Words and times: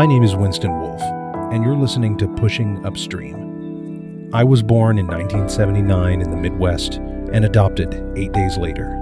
My 0.00 0.06
name 0.06 0.22
is 0.22 0.34
Winston 0.34 0.80
Wolfe, 0.80 1.02
and 1.52 1.62
you're 1.62 1.76
listening 1.76 2.16
to 2.16 2.26
Pushing 2.36 2.86
Upstream. 2.86 4.30
I 4.32 4.42
was 4.42 4.62
born 4.62 4.98
in 4.98 5.06
1979 5.06 6.22
in 6.22 6.30
the 6.30 6.38
Midwest 6.38 6.94
and 6.94 7.44
adopted 7.44 8.02
eight 8.16 8.32
days 8.32 8.56
later. 8.56 8.96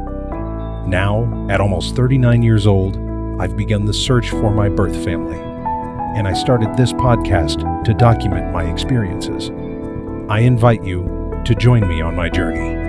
Now, 0.88 1.46
at 1.48 1.60
almost 1.60 1.94
39 1.94 2.42
years 2.42 2.66
old, 2.66 2.96
I've 3.40 3.56
begun 3.56 3.84
the 3.84 3.94
search 3.94 4.30
for 4.30 4.50
my 4.50 4.68
birth 4.68 5.04
family, 5.04 5.38
and 6.18 6.26
I 6.26 6.32
started 6.32 6.76
this 6.76 6.92
podcast 6.92 7.84
to 7.84 7.94
document 7.94 8.50
my 8.50 8.64
experiences. 8.64 9.52
I 10.28 10.40
invite 10.40 10.82
you 10.82 11.40
to 11.44 11.54
join 11.54 11.86
me 11.86 12.00
on 12.00 12.16
my 12.16 12.28
journey. 12.28 12.87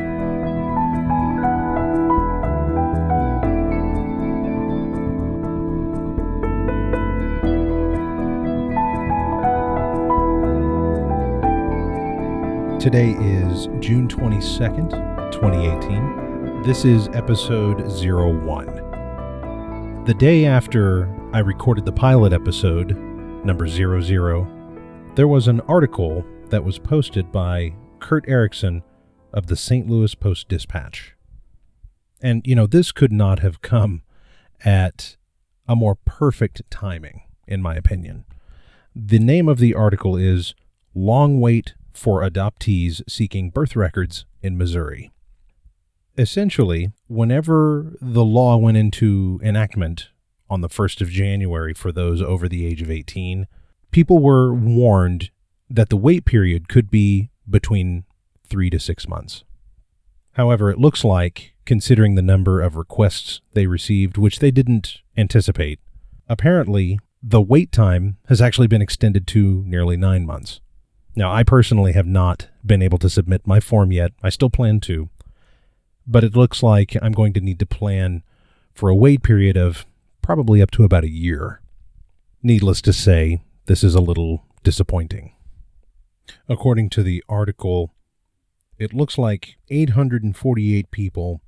Today 12.80 13.12
is 13.20 13.68
June 13.82 14.08
22nd, 14.08 14.92
2018. 15.34 16.62
This 16.62 16.86
is 16.86 17.10
episode 17.10 17.82
01. 17.82 20.06
The 20.06 20.14
day 20.14 20.46
after 20.46 21.14
I 21.34 21.40
recorded 21.40 21.84
the 21.84 21.92
pilot 21.92 22.32
episode, 22.32 22.96
number 23.44 23.68
00, 23.68 25.12
there 25.16 25.28
was 25.28 25.50
an 25.50 25.60
article 25.68 26.24
that 26.48 26.64
was 26.64 26.80
posted 26.80 27.34
by 27.34 27.76
Kurt 28.00 28.24
Erickson 28.30 28.84
of 29.34 29.48
the 29.48 29.58
St. 29.58 29.90
Louis 29.90 30.16
Post 30.16 30.48
Dispatch. 30.48 31.16
And, 32.22 32.48
you 32.48 32.56
know, 32.56 32.66
this 32.66 32.94
could 32.94 33.12
not 33.12 33.40
have 33.40 33.62
come 33.62 34.04
at 34.64 35.18
a 35.68 35.76
more 35.76 35.96
perfect 35.96 36.62
timing, 36.72 37.24
in 37.46 37.62
my 37.62 37.76
opinion. 37.76 38.24
The 38.96 39.20
name 39.20 39.50
of 39.50 39.60
the 39.60 39.76
article 39.76 40.16
is 40.16 40.56
Long 40.96 41.42
Wait 41.42 41.74
for 42.00 42.22
adoptees 42.22 43.02
seeking 43.08 43.50
birth 43.50 43.76
records 43.76 44.26
in 44.42 44.58
Missouri. 44.58 45.12
Essentially, 46.18 46.92
whenever 47.08 47.98
the 48.02 48.24
law 48.24 48.58
went 48.58 48.78
into 48.78 49.40
enactment 49.44 50.10
on 50.50 50.62
the 50.62 50.70
1st 50.70 51.02
of 51.02 51.10
January 51.10 51.74
for 51.74 51.92
those 51.92 52.22
over 52.22 52.48
the 52.48 52.66
age 52.66 52.82
of 52.82 52.90
18, 52.90 53.48
people 53.92 54.20
were 54.20 54.54
warned 54.54 55.30
that 55.70 55.90
the 55.90 55.98
wait 55.98 56.26
period 56.26 56.68
could 56.70 56.90
be 56.90 57.30
between 57.48 58.06
three 58.48 58.70
to 58.70 58.80
six 58.80 59.08
months. 59.08 59.44
However, 60.34 60.72
it 60.72 60.80
looks 60.80 61.04
like, 61.04 61.54
considering 61.66 62.16
the 62.16 62.22
number 62.22 62.62
of 62.62 62.76
requests 62.76 63.42
they 63.54 63.68
received, 63.68 64.18
which 64.18 64.40
they 64.40 64.52
didn't 64.52 65.02
anticipate, 65.18 65.80
apparently 66.28 67.00
the 67.22 67.42
wait 67.42 67.72
time 67.72 68.18
has 68.28 68.42
actually 68.42 68.68
been 68.68 68.82
extended 68.82 69.28
to 69.28 69.64
nearly 69.68 69.98
nine 69.98 70.26
months. 70.26 70.62
Now, 71.16 71.32
I 71.32 71.44
personally 71.44 71.94
have 71.94 72.08
not 72.08 72.48
been 72.66 72.82
able 72.82 72.98
to 73.00 73.10
submit 73.10 73.48
my 73.48 73.60
form 73.60 73.92
yet. 73.92 74.12
I 74.24 74.30
still 74.30 74.50
plan 74.50 74.80
to. 74.82 75.10
But 76.08 76.24
it 76.24 76.36
looks 76.36 76.64
like 76.64 76.96
I'm 77.02 77.12
going 77.12 77.34
to 77.34 77.42
need 77.42 77.60
to 77.60 77.66
plan 77.66 78.24
for 78.74 78.90
a 78.90 78.96
wait 78.96 79.24
period 79.24 79.58
of 79.58 79.86
probably 80.22 80.62
up 80.62 80.72
to 80.72 80.84
about 80.84 81.04
a 81.04 81.10
year. 81.10 81.62
Needless 82.42 82.82
to 82.84 82.94
say, 82.94 83.42
this 83.66 83.84
is 83.84 83.96
a 83.96 84.02
little 84.02 84.46
disappointing. 84.64 85.34
According 86.48 86.90
to 86.92 87.04
the 87.04 87.24
article, 87.28 87.94
it 88.78 88.94
looks 88.94 89.18
like 89.18 89.58
848 89.70 90.92
people 90.92 91.42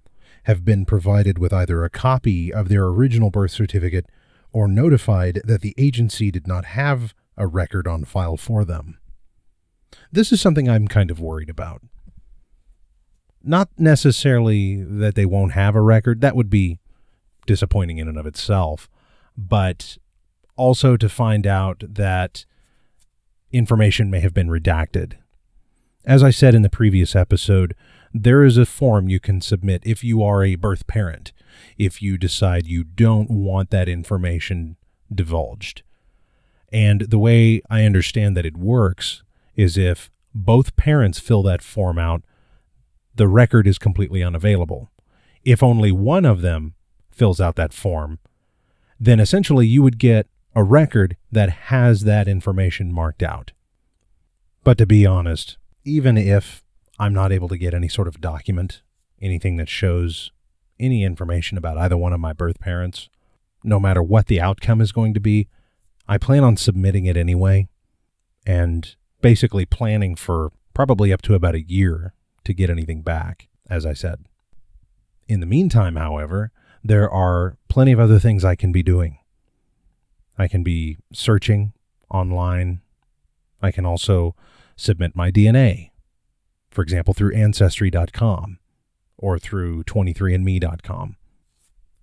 have 0.43 0.65
been 0.65 0.85
provided 0.85 1.37
with 1.37 1.53
either 1.53 1.83
a 1.83 1.89
copy 1.89 2.51
of 2.51 2.67
their 2.67 2.85
original 2.85 3.29
birth 3.29 3.51
certificate 3.51 4.07
or 4.51 4.67
notified 4.67 5.41
that 5.45 5.61
the 5.61 5.73
agency 5.77 6.31
did 6.31 6.47
not 6.47 6.65
have 6.65 7.13
a 7.37 7.47
record 7.47 7.87
on 7.87 8.03
file 8.03 8.37
for 8.37 8.65
them. 8.65 8.97
This 10.11 10.31
is 10.31 10.41
something 10.41 10.69
I'm 10.69 10.87
kind 10.87 11.11
of 11.11 11.19
worried 11.19 11.49
about. 11.49 11.81
Not 13.43 13.69
necessarily 13.77 14.83
that 14.83 15.15
they 15.15 15.25
won't 15.25 15.53
have 15.53 15.75
a 15.75 15.81
record, 15.81 16.21
that 16.21 16.35
would 16.35 16.49
be 16.49 16.79
disappointing 17.45 17.97
in 17.97 18.07
and 18.07 18.17
of 18.17 18.27
itself, 18.27 18.89
but 19.35 19.97
also 20.55 20.95
to 20.97 21.09
find 21.09 21.47
out 21.47 21.83
that 21.87 22.45
information 23.51 24.11
may 24.11 24.19
have 24.19 24.33
been 24.33 24.47
redacted. 24.47 25.13
As 26.05 26.23
I 26.23 26.29
said 26.29 26.55
in 26.55 26.61
the 26.61 26.69
previous 26.69 27.15
episode, 27.15 27.75
there 28.13 28.43
is 28.43 28.57
a 28.57 28.65
form 28.65 29.07
you 29.07 29.19
can 29.19 29.41
submit 29.41 29.83
if 29.85 30.03
you 30.03 30.23
are 30.23 30.43
a 30.43 30.55
birth 30.55 30.87
parent, 30.87 31.31
if 31.77 32.01
you 32.01 32.17
decide 32.17 32.67
you 32.67 32.83
don't 32.83 33.29
want 33.29 33.69
that 33.69 33.89
information 33.89 34.77
divulged. 35.13 35.83
And 36.71 37.01
the 37.01 37.19
way 37.19 37.61
I 37.69 37.83
understand 37.83 38.35
that 38.37 38.45
it 38.45 38.57
works 38.57 39.23
is 39.55 39.77
if 39.77 40.09
both 40.33 40.75
parents 40.75 41.19
fill 41.19 41.43
that 41.43 41.61
form 41.61 41.99
out, 41.99 42.23
the 43.15 43.27
record 43.27 43.67
is 43.67 43.77
completely 43.77 44.23
unavailable. 44.23 44.89
If 45.43 45.61
only 45.61 45.91
one 45.91 46.25
of 46.25 46.41
them 46.41 46.75
fills 47.11 47.41
out 47.41 47.55
that 47.55 47.73
form, 47.73 48.19
then 48.99 49.19
essentially 49.19 49.67
you 49.67 49.83
would 49.83 49.97
get 49.97 50.27
a 50.55 50.63
record 50.63 51.17
that 51.31 51.49
has 51.49 52.01
that 52.01 52.27
information 52.27 52.91
marked 52.93 53.23
out. 53.23 53.51
But 54.63 54.77
to 54.77 54.85
be 54.85 55.05
honest, 55.05 55.57
even 55.83 56.17
if 56.17 56.63
I'm 56.99 57.13
not 57.13 57.31
able 57.31 57.49
to 57.49 57.57
get 57.57 57.73
any 57.73 57.87
sort 57.87 58.07
of 58.07 58.21
document, 58.21 58.81
anything 59.21 59.57
that 59.57 59.69
shows 59.69 60.31
any 60.79 61.03
information 61.03 61.57
about 61.57 61.77
either 61.77 61.97
one 61.97 62.13
of 62.13 62.19
my 62.19 62.33
birth 62.33 62.59
parents, 62.59 63.09
no 63.63 63.79
matter 63.79 64.01
what 64.03 64.27
the 64.27 64.41
outcome 64.41 64.81
is 64.81 64.91
going 64.91 65.13
to 65.13 65.19
be, 65.19 65.47
I 66.07 66.17
plan 66.17 66.43
on 66.43 66.57
submitting 66.57 67.05
it 67.05 67.17
anyway. 67.17 67.67
And 68.45 68.95
basically 69.21 69.65
planning 69.65 70.15
for 70.15 70.51
probably 70.73 71.13
up 71.13 71.21
to 71.23 71.33
about 71.33 71.55
a 71.55 71.61
year 71.61 72.13
to 72.43 72.53
get 72.53 72.69
anything 72.69 73.01
back, 73.01 73.47
as 73.69 73.85
I 73.85 73.93
said. 73.93 74.25
In 75.27 75.39
the 75.39 75.45
meantime, 75.45 75.95
however, 75.95 76.51
there 76.83 77.09
are 77.09 77.57
plenty 77.69 77.91
of 77.91 77.99
other 77.99 78.19
things 78.19 78.43
I 78.43 78.55
can 78.55 78.71
be 78.71 78.83
doing. 78.83 79.19
I 80.37 80.47
can 80.47 80.63
be 80.63 80.97
searching 81.13 81.73
online. 82.09 82.81
I 83.61 83.71
can 83.71 83.85
also 83.85 84.35
submit 84.75 85.15
my 85.15 85.31
DNA, 85.31 85.91
for 86.71 86.81
example, 86.81 87.13
through 87.13 87.35
Ancestry.com 87.35 88.57
or 89.17 89.37
through 89.37 89.83
23andMe.com. 89.83 91.15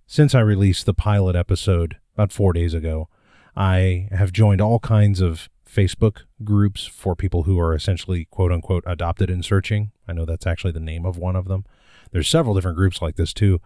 Since 0.07 0.33
I 0.33 0.39
released 0.39 0.85
the 0.85 0.93
pilot 0.93 1.35
episode 1.35 1.97
about 2.15 2.31
four 2.31 2.53
days 2.53 2.73
ago, 2.73 3.09
I 3.55 4.07
have 4.11 4.31
joined 4.31 4.61
all 4.61 4.79
kinds 4.79 5.19
of 5.21 5.49
Facebook 5.69 6.23
groups 6.43 6.85
for 6.85 7.15
people 7.15 7.43
who 7.43 7.59
are 7.59 7.75
essentially 7.75 8.25
quote 8.25 8.51
unquote 8.51 8.83
adopted 8.87 9.29
in 9.29 9.43
searching. 9.43 9.91
I 10.07 10.13
know 10.13 10.25
that's 10.25 10.47
actually 10.47 10.71
the 10.71 10.79
name 10.79 11.05
of 11.05 11.17
one 11.17 11.35
of 11.35 11.47
them. 11.47 11.65
There's 12.11 12.27
several 12.27 12.55
different 12.55 12.77
groups 12.77 13.01
like 13.01 13.15
this 13.15 13.33
too. 13.33 13.59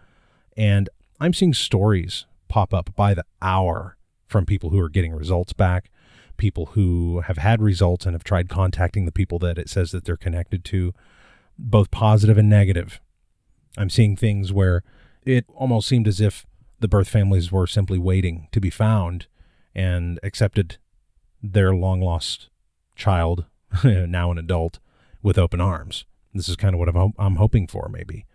And 0.58 0.90
I'm 1.20 1.34
seeing 1.34 1.54
stories 1.54 2.26
pop 2.50 2.74
up 2.74 2.96
by 2.96 3.14
the 3.14 3.26
hour 3.42 3.98
from 4.28 4.46
people 4.46 4.70
who 4.70 4.80
are 4.80 4.90
getting 4.90 5.14
results 5.14 5.54
back, 5.54 5.90
people 6.38 6.68
who 6.68 7.22
have 7.22 7.38
had 7.38 7.62
results 7.62 8.06
and 8.06 8.14
have 8.14 8.24
tried 8.24 8.50
contacting 8.50 9.06
the 9.06 9.12
people 9.12 9.40
that 9.40 9.58
it 9.58 9.70
says 9.70 9.92
that 9.92 10.06
they're 10.06 10.18
connected 10.18 10.66
to, 10.66 10.94
both 11.58 11.92
positive 11.92 12.38
and 12.38 12.50
negative. 12.50 13.00
I'm 13.78 13.90
seeing 13.90 14.16
things 14.16 14.52
where 14.52 14.84
it 15.26 15.46
almost 15.56 15.88
seemed 15.88 16.08
as 16.08 16.20
if 16.20 16.46
the 16.80 16.88
birth 16.88 17.08
families 17.08 17.52
were 17.52 17.66
simply 17.66 17.98
waiting 17.98 18.50
to 18.52 18.60
be 18.60 18.70
found 18.70 19.28
and 19.74 20.20
accepted 20.22 20.78
their 21.44 21.76
long 21.76 22.02
lost 22.02 22.48
child, 22.96 23.46
now 23.84 24.32
an 24.32 24.38
adult, 24.38 24.80
with 25.22 25.38
open 25.38 25.60
arms. 25.60 26.06
This 26.34 26.48
is 26.48 26.56
kind 26.56 26.74
of 26.74 26.80
what 26.80 26.90
I'm, 26.90 27.14
I'm 27.20 27.36
hoping 27.36 27.68
for, 27.68 27.90
maybe. 27.90 28.26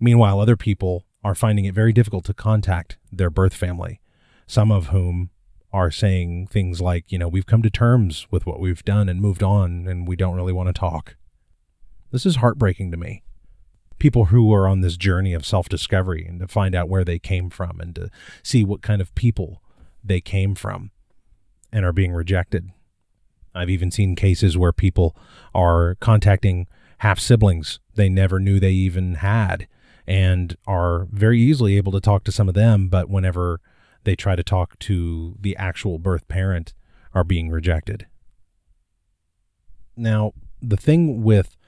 Meanwhile, 0.00 0.40
other 0.40 0.56
people 0.56 1.04
are 1.22 1.34
finding 1.34 1.66
it 1.66 1.74
very 1.74 1.92
difficult 1.92 2.24
to 2.24 2.34
contact 2.34 2.96
their 3.12 3.30
birth 3.30 3.54
family, 3.54 4.00
some 4.46 4.72
of 4.72 4.88
whom 4.88 5.30
are 5.72 5.90
saying 5.90 6.46
things 6.46 6.80
like, 6.80 7.12
you 7.12 7.18
know, 7.18 7.28
we've 7.28 7.46
come 7.46 7.62
to 7.62 7.70
terms 7.70 8.26
with 8.30 8.46
what 8.46 8.58
we've 8.58 8.84
done 8.84 9.08
and 9.08 9.20
moved 9.20 9.42
on, 9.42 9.86
and 9.86 10.08
we 10.08 10.16
don't 10.16 10.34
really 10.34 10.52
want 10.52 10.68
to 10.68 10.72
talk. 10.72 11.16
This 12.10 12.24
is 12.24 12.36
heartbreaking 12.36 12.90
to 12.92 12.96
me. 12.96 13.22
People 13.98 14.26
who 14.26 14.52
are 14.52 14.68
on 14.68 14.80
this 14.80 14.96
journey 14.96 15.34
of 15.34 15.46
self 15.46 15.68
discovery 15.68 16.24
and 16.26 16.40
to 16.40 16.48
find 16.48 16.74
out 16.74 16.88
where 16.88 17.04
they 17.04 17.18
came 17.18 17.50
from 17.50 17.80
and 17.80 17.94
to 17.94 18.10
see 18.42 18.64
what 18.64 18.82
kind 18.82 19.00
of 19.00 19.14
people 19.14 19.62
they 20.04 20.20
came 20.20 20.54
from 20.54 20.90
and 21.76 21.84
are 21.84 21.92
being 21.92 22.14
rejected. 22.14 22.70
I've 23.54 23.68
even 23.68 23.90
seen 23.90 24.16
cases 24.16 24.56
where 24.56 24.72
people 24.72 25.14
are 25.54 25.96
contacting 25.96 26.68
half 27.00 27.20
siblings 27.20 27.80
they 27.96 28.08
never 28.08 28.40
knew 28.40 28.58
they 28.58 28.72
even 28.72 29.16
had 29.16 29.68
and 30.06 30.56
are 30.66 31.06
very 31.10 31.38
easily 31.38 31.76
able 31.76 31.92
to 31.92 32.00
talk 32.00 32.24
to 32.24 32.32
some 32.32 32.48
of 32.48 32.54
them, 32.54 32.88
but 32.88 33.10
whenever 33.10 33.60
they 34.04 34.16
try 34.16 34.34
to 34.34 34.42
talk 34.42 34.78
to 34.78 35.36
the 35.38 35.54
actual 35.58 35.98
birth 35.98 36.26
parent, 36.28 36.72
are 37.12 37.24
being 37.24 37.50
rejected. 37.50 38.06
Now, 39.98 40.32
the 40.62 40.78
thing 40.78 41.22
with 41.22 41.58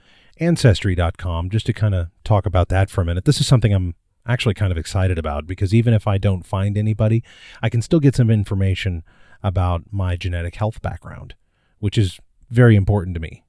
Ancestry.com, 0.40 1.50
just 1.50 1.66
to 1.66 1.75
kind 1.75 1.94
of 1.94 2.08
talk 2.25 2.46
about 2.46 2.70
that 2.70 2.88
for 2.88 3.02
a 3.02 3.05
minute, 3.05 3.26
this 3.26 3.40
is 3.40 3.46
something 3.46 3.75
I'm 3.75 3.94
actually 4.26 4.55
kind 4.55 4.72
of 4.72 4.78
excited 4.78 5.19
about 5.19 5.46
because 5.46 5.75
even 5.75 5.93
if 5.93 6.06
I 6.06 6.16
don't 6.16 6.46
find 6.46 6.78
anybody, 6.78 7.22
I 7.62 7.69
can 7.69 7.82
still 7.82 8.00
get 8.00 8.14
some 8.14 8.31
information 8.31 9.02
about 9.43 9.85
my 9.90 10.17
genetic 10.17 10.56
health 10.56 10.82
background, 10.82 11.35
which 11.79 11.96
is 11.96 12.19
very 12.50 12.76
important 12.76 13.14
to 13.14 13.20
me, 13.20 13.44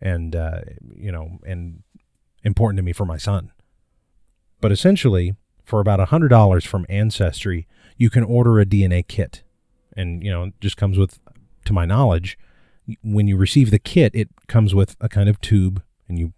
and 0.00 0.34
uh, 0.36 0.60
you 0.94 1.12
know, 1.12 1.38
and 1.46 1.82
important 2.44 2.78
to 2.78 2.82
me 2.82 2.92
for 2.92 3.04
my 3.04 3.16
son. 3.16 3.52
But 4.60 4.72
essentially, 4.72 5.34
for 5.64 5.80
about 5.80 6.00
hundred 6.08 6.28
dollars 6.28 6.64
from 6.64 6.86
Ancestry, 6.88 7.66
you 7.96 8.10
can 8.10 8.24
order 8.24 8.60
a 8.60 8.66
DNA 8.66 9.06
kit, 9.06 9.42
and 9.96 10.22
you 10.22 10.30
know, 10.30 10.52
just 10.60 10.76
comes 10.76 10.98
with, 10.98 11.18
to 11.64 11.72
my 11.72 11.86
knowledge, 11.86 12.38
when 13.02 13.28
you 13.28 13.36
receive 13.36 13.70
the 13.70 13.78
kit, 13.78 14.14
it 14.14 14.28
comes 14.46 14.74
with 14.74 14.96
a 15.00 15.08
kind 15.08 15.28
of 15.28 15.40
tube, 15.40 15.82
and 16.08 16.18
you, 16.18 16.32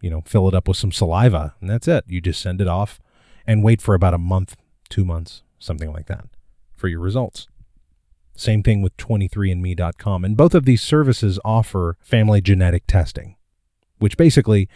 you 0.00 0.10
know, 0.10 0.22
fill 0.24 0.48
it 0.48 0.54
up 0.54 0.68
with 0.68 0.76
some 0.76 0.92
saliva, 0.92 1.54
and 1.60 1.68
that's 1.68 1.88
it. 1.88 2.04
You 2.06 2.20
just 2.20 2.40
send 2.40 2.60
it 2.60 2.68
off, 2.68 3.00
and 3.46 3.62
wait 3.62 3.82
for 3.82 3.94
about 3.94 4.14
a 4.14 4.18
month, 4.18 4.56
two 4.88 5.04
months, 5.04 5.42
something 5.58 5.92
like 5.92 6.06
that, 6.06 6.24
for 6.74 6.88
your 6.88 7.00
results. 7.00 7.48
Same 8.40 8.62
thing 8.62 8.80
with 8.80 8.96
23andme.com. 8.96 10.24
And 10.24 10.34
both 10.34 10.54
of 10.54 10.64
these 10.64 10.80
services 10.80 11.38
offer 11.44 11.98
family 12.00 12.40
genetic 12.40 12.86
testing, 12.86 13.36
which 13.98 14.16
basically 14.16 14.66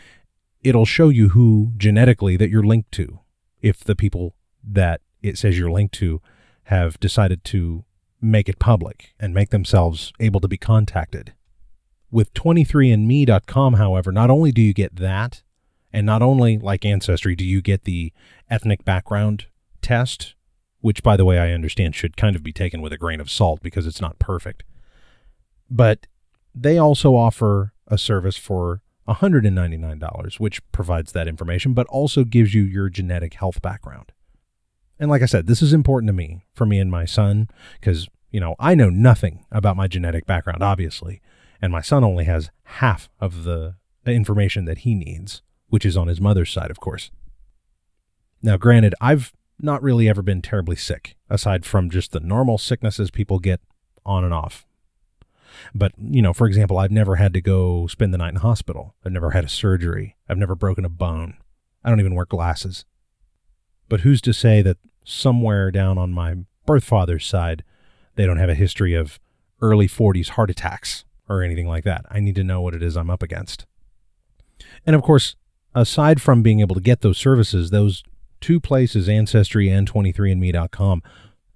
it'll 0.63 0.85
show 0.85 1.09
you 1.09 1.31
who 1.31 1.73
genetically 1.79 2.37
that 2.37 2.51
you're 2.51 2.63
linked 2.63 2.93
to 2.93 3.21
if 3.63 3.83
the 3.83 3.97
people 3.97 4.35
that 4.63 5.01
it 5.23 5.39
says 5.39 5.59
you're 5.59 5.71
linked 5.71 5.95
to 5.95 6.21
have 6.65 7.01
decided 7.01 7.43
to 7.45 7.87
make 8.21 8.51
it 8.51 8.59
public 8.59 9.15
and 9.19 9.33
make 9.33 9.49
themselves 9.49 10.13
able 10.21 10.41
to 10.41 10.49
be 10.49 10.59
contacted. 10.59 11.33
With 12.11 12.35
23andme.com, 12.35 13.75
however, 13.75 14.13
not 14.13 14.31
only 14.31 14.53
do 14.53 14.61
you 14.61 14.75
get 14.75 14.97
that, 14.97 15.43
and 15.91 16.05
not 16.05 16.21
only 16.21 16.59
like 16.59 16.85
Ancestry 16.85 17.35
do 17.35 17.47
you 17.47 17.63
get 17.63 17.85
the 17.85 18.13
ethnic 18.51 18.85
background 18.85 19.47
test 19.81 20.35
which, 20.85 21.03
by 21.03 21.17
the 21.17 21.25
way, 21.25 21.39
I 21.39 21.53
understand 21.53 21.95
should 21.95 22.15
kind 22.15 22.37
of 22.37 22.43
be 22.43 22.53
taken 22.53 22.83
with 22.83 22.93
a 22.93 22.99
grain 22.99 23.19
of 23.19 23.31
salt 23.31 23.63
because 23.63 23.87
it's 23.87 24.03
not 24.03 24.19
perfect. 24.19 24.65
But 25.71 26.07
they 26.55 26.77
also 26.77 27.17
offer 27.17 27.73
a 27.89 27.97
service 27.97 28.37
for 28.37 28.83
$199, 29.09 30.39
which 30.39 30.61
provides 30.73 31.13
that 31.13 31.27
information, 31.27 31.73
but 31.73 31.87
also 31.87 32.25
gives 32.25 32.53
you 32.53 32.61
your 32.61 32.91
genetic 32.91 33.33
health 33.33 33.63
background. 33.63 34.13
And 35.01 35.11
like 35.11 35.23
I 35.23 35.27
said, 35.27 35.47
this 35.47 35.63
is 35.63 35.73
important 35.73 36.11
to 36.11 36.13
me, 36.13 36.45
for 36.53 36.67
me 36.67 36.79
and 36.79 36.91
my 36.91 37.07
son, 37.07 37.49
because, 37.81 38.07
you 38.31 38.39
know, 38.39 38.55
I 38.61 38.75
know 38.75 38.91
nothing 38.91 39.47
about 39.51 39.79
my 39.79 39.89
genetic 39.89 40.27
background, 40.27 40.63
obviously, 40.63 41.23
and 41.63 41.73
my 41.73 41.81
son 41.81 42.05
only 42.05 42.25
has 42.25 42.51
half 42.65 43.09
of 43.23 43.45
the 43.45 43.77
information 44.05 44.67
that 44.67 44.79
he 44.79 44.95
needs, 44.95 45.41
which 45.69 45.87
is 45.87 45.97
on 45.97 46.09
his 46.09 46.21
mother's 46.21 46.53
side, 46.53 46.71
of 46.71 46.79
course. 46.79 47.11
Now, 48.43 48.59
granted, 48.59 48.95
I've 49.01 49.33
not 49.61 49.83
really 49.83 50.09
ever 50.09 50.23
been 50.23 50.43
terribly 50.43 50.77
sick, 50.77 51.17
aside 51.31 51.65
from 51.65 51.91
just 51.91 52.13
the 52.13 52.21
normal 52.21 52.59
sicknesses 52.59 53.11
people 53.11 53.39
get 53.39 53.61
on 54.05 54.25
and 54.25 54.35
off. 54.35 54.67
But, 55.75 55.93
you 55.99 56.21
know, 56.21 56.33
for 56.33 56.47
example, 56.47 56.79
I've 56.79 56.91
never 56.91 57.17
had 57.17 57.33
to 57.35 57.41
go 57.41 57.87
spend 57.87 58.13
the 58.13 58.19
night 58.19 58.35
in 58.35 58.41
hospital. 58.41 58.95
I've 59.05 59.13
never 59.13 59.31
had 59.31 59.45
a 59.45 59.49
surgery. 59.49 60.17
I've 60.29 60.39
never 60.39 60.55
broken 60.55 60.85
a 60.85 60.89
bone. 60.89 61.37
I 61.85 61.91
don't 61.91 62.01
even 62.01 62.15
wear 62.15 62.27
glasses. 62.27 62.85
But 63.89 64.01
who's 64.01 64.21
to 64.23 64.33
say 64.33 64.63
that 64.63 64.79
somewhere 65.05 65.71
down 65.71 65.99
on 65.99 66.13
my 66.13 66.37
birth 66.67 66.85
father's 66.85 67.27
side, 67.27 67.63
they 68.17 68.27
don't 68.27 68.39
have 68.39 68.49
a 68.49 68.55
history 68.55 68.95
of 68.95 69.21
early 69.61 69.87
40s 69.87 70.31
heart 70.31 70.51
attacks 70.51 71.05
or 71.29 71.43
anything 71.43 71.69
like 71.69 71.85
that? 71.85 72.05
I 72.11 72.21
need 72.21 72.35
to 72.37 72.45
know 72.45 72.61
what 72.61 72.75
it 72.75 72.83
is 72.83 72.97
I'm 72.97 73.11
up 73.11 73.23
against. 73.23 73.67
And 74.87 74.97
of 74.97 75.03
course, 75.03 75.37
aside 75.75 76.21
from 76.21 76.43
being 76.43 76.61
able 76.61 76.75
to 76.75 76.81
get 76.81 77.03
those 77.03 77.19
services, 77.19 77.71
those 77.71 78.03
two 78.45 78.61
places, 78.61 79.09
Ancestry 79.09 79.71
and 79.71 79.91
23andMe.com, 79.91 81.03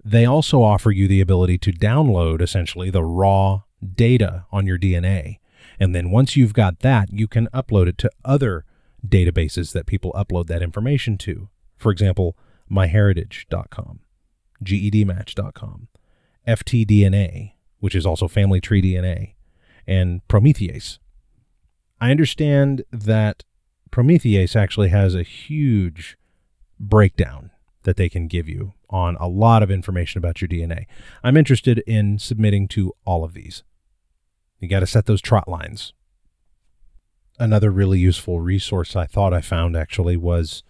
they 0.03 0.25
also 0.25 0.63
offer 0.63 0.89
you 0.89 1.07
the 1.07 1.21
ability 1.21 1.59
to 1.59 1.71
download 1.71 2.41
essentially 2.41 2.89
the 2.89 3.03
raw 3.03 3.61
data 3.93 4.45
on 4.51 4.65
your 4.65 4.79
DNA. 4.79 5.37
And 5.79 5.93
then 5.93 6.09
once 6.09 6.35
you've 6.35 6.53
got 6.53 6.79
that, 6.79 7.13
you 7.13 7.27
can 7.27 7.47
upload 7.53 7.87
it 7.87 7.99
to 7.99 8.09
other 8.25 8.65
databases 9.07 9.71
that 9.73 9.85
people 9.85 10.11
upload 10.13 10.47
that 10.47 10.63
information 10.63 11.15
to. 11.19 11.49
For 11.77 11.91
example, 11.91 12.35
myheritage.com, 12.71 13.99
gedmatch.com, 14.63 15.87
ftDNA, 16.47 17.51
which 17.79 17.93
is 17.93 18.05
also 18.07 18.27
family 18.27 18.59
tree 18.59 18.81
DNA, 18.81 19.35
and 19.85 20.27
Promethease. 20.27 20.97
I 22.01 22.09
understand 22.09 22.83
that 22.91 23.43
Promethease 23.91 24.55
actually 24.55 24.89
has 24.89 25.13
a 25.13 25.21
huge 25.21 26.17
breakdown 26.79 27.51
that 27.83 27.97
they 27.97 28.09
can 28.09 28.27
give 28.27 28.47
you 28.47 28.73
on 28.89 29.15
a 29.19 29.27
lot 29.27 29.63
of 29.63 29.71
information 29.71 30.17
about 30.17 30.41
your 30.41 30.47
DNA. 30.47 30.85
I'm 31.23 31.37
interested 31.37 31.79
in 31.79 32.19
submitting 32.19 32.67
to 32.69 32.93
all 33.05 33.23
of 33.23 33.33
these. 33.33 33.63
You 34.59 34.67
got 34.67 34.81
to 34.81 34.87
set 34.87 35.05
those 35.05 35.21
trot 35.21 35.47
lines. 35.47 35.93
Another 37.39 37.71
really 37.71 37.99
useful 37.99 38.41
resource 38.41 38.95
I 38.95 39.05
thought 39.05 39.33
I 39.33 39.41
found 39.41 39.77
actually 39.77 40.17
was 40.17 40.63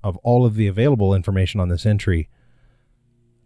of 0.03 0.17
all 0.17 0.45
of 0.45 0.55
the 0.55 0.67
available 0.67 1.13
information 1.13 1.59
on 1.59 1.69
this 1.69 1.85
entry 1.85 2.29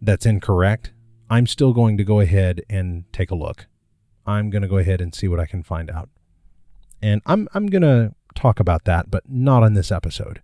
that's 0.00 0.26
incorrect, 0.26 0.92
I'm 1.30 1.46
still 1.46 1.72
going 1.72 1.96
to 1.96 2.04
go 2.04 2.20
ahead 2.20 2.62
and 2.68 3.04
take 3.12 3.30
a 3.30 3.36
look. 3.36 3.66
I'm 4.26 4.50
going 4.50 4.62
to 4.62 4.68
go 4.68 4.78
ahead 4.78 5.00
and 5.00 5.14
see 5.14 5.28
what 5.28 5.40
I 5.40 5.46
can 5.46 5.62
find 5.62 5.90
out. 5.90 6.08
And 7.04 7.20
I'm 7.26 7.48
I'm 7.52 7.66
going 7.66 7.82
to 7.82 8.14
talk 8.34 8.58
about 8.58 8.84
that, 8.84 9.10
but 9.10 9.24
not 9.28 9.62
on 9.62 9.74
this 9.74 9.92
episode. 9.92 10.40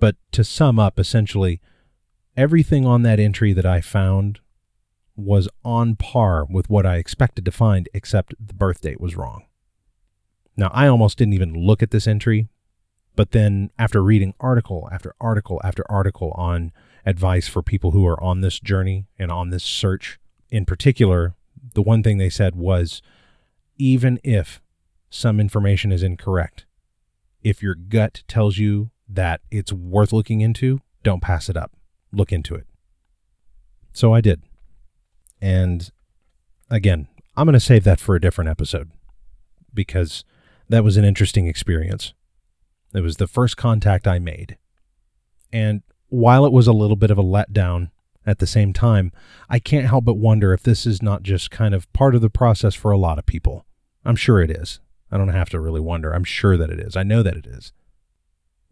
But 0.00 0.16
to 0.32 0.42
sum 0.42 0.78
up, 0.78 0.98
essentially, 0.98 1.60
everything 2.38 2.86
on 2.86 3.02
that 3.02 3.20
entry 3.20 3.52
that 3.52 3.66
I 3.66 3.82
found 3.82 4.40
was 5.14 5.46
on 5.62 5.96
par 5.96 6.46
with 6.46 6.70
what 6.70 6.86
I 6.86 6.96
expected 6.96 7.44
to 7.44 7.52
find, 7.52 7.90
except 7.92 8.34
the 8.40 8.54
birth 8.54 8.80
date 8.80 8.98
was 8.98 9.14
wrong. 9.14 9.44
Now, 10.56 10.70
I 10.72 10.86
almost 10.86 11.18
didn't 11.18 11.34
even 11.34 11.52
look 11.52 11.82
at 11.82 11.90
this 11.90 12.06
entry, 12.06 12.48
but 13.14 13.32
then 13.32 13.70
after 13.78 14.02
reading 14.02 14.32
article 14.40 14.88
after 14.90 15.14
article 15.20 15.60
after 15.62 15.84
article 15.90 16.32
on 16.34 16.72
advice 17.04 17.46
for 17.46 17.60
people 17.60 17.90
who 17.90 18.06
are 18.06 18.20
on 18.24 18.40
this 18.40 18.58
journey 18.58 19.04
and 19.18 19.30
on 19.30 19.50
this 19.50 19.64
search, 19.64 20.18
in 20.48 20.64
particular, 20.64 21.34
the 21.74 21.82
one 21.82 22.02
thing 22.02 22.16
they 22.16 22.30
said 22.30 22.56
was 22.56 23.02
even 23.76 24.18
if 24.24 24.62
some 25.14 25.38
information 25.38 25.92
is 25.92 26.02
incorrect. 26.02 26.66
If 27.40 27.62
your 27.62 27.76
gut 27.76 28.24
tells 28.26 28.58
you 28.58 28.90
that 29.08 29.42
it's 29.50 29.72
worth 29.72 30.12
looking 30.12 30.40
into, 30.40 30.80
don't 31.04 31.22
pass 31.22 31.48
it 31.48 31.56
up. 31.56 31.72
Look 32.12 32.32
into 32.32 32.54
it. 32.54 32.66
So 33.92 34.12
I 34.12 34.20
did. 34.20 34.42
And 35.40 35.88
again, 36.68 37.06
I'm 37.36 37.46
going 37.46 37.54
to 37.54 37.60
save 37.60 37.84
that 37.84 38.00
for 38.00 38.16
a 38.16 38.20
different 38.20 38.50
episode 38.50 38.90
because 39.72 40.24
that 40.68 40.82
was 40.82 40.96
an 40.96 41.04
interesting 41.04 41.46
experience. 41.46 42.12
It 42.92 43.02
was 43.02 43.16
the 43.16 43.28
first 43.28 43.56
contact 43.56 44.08
I 44.08 44.18
made. 44.18 44.56
And 45.52 45.82
while 46.08 46.44
it 46.44 46.52
was 46.52 46.66
a 46.66 46.72
little 46.72 46.96
bit 46.96 47.10
of 47.10 47.18
a 47.18 47.24
letdown 47.24 47.90
at 48.26 48.40
the 48.40 48.46
same 48.46 48.72
time, 48.72 49.12
I 49.48 49.60
can't 49.60 49.86
help 49.86 50.06
but 50.06 50.14
wonder 50.14 50.52
if 50.52 50.62
this 50.62 50.86
is 50.86 51.02
not 51.02 51.22
just 51.22 51.52
kind 51.52 51.74
of 51.74 51.92
part 51.92 52.16
of 52.16 52.20
the 52.20 52.30
process 52.30 52.74
for 52.74 52.90
a 52.90 52.98
lot 52.98 53.18
of 53.18 53.26
people. 53.26 53.64
I'm 54.04 54.16
sure 54.16 54.40
it 54.40 54.50
is. 54.50 54.80
I 55.10 55.16
don't 55.16 55.28
have 55.28 55.50
to 55.50 55.60
really 55.60 55.80
wonder. 55.80 56.12
I'm 56.12 56.24
sure 56.24 56.56
that 56.56 56.70
it 56.70 56.80
is. 56.80 56.96
I 56.96 57.02
know 57.02 57.22
that 57.22 57.36
it 57.36 57.46
is. 57.46 57.72